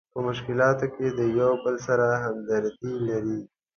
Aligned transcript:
په 0.13 0.19
مشکلاتو 0.27 0.85
کې 0.95 1.07
د 1.19 1.19
یو 1.39 1.51
بل 1.63 1.75
سره 1.87 2.05
همدردي 2.23 2.93
لري. 3.07 3.39